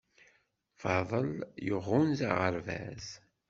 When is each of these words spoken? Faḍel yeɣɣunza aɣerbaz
Faḍel 0.81 1.29
yeɣɣunza 1.65 2.27
aɣerbaz 2.33 3.05